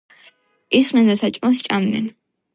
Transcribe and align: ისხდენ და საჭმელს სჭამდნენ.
ისხდენ 0.79 1.11
და 1.11 1.17
საჭმელს 1.21 1.63
სჭამდნენ. 1.67 2.11